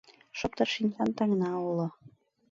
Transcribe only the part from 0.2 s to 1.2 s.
Шоптыр шинчан